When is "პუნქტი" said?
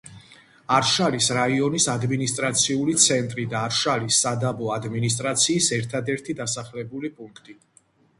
7.21-7.57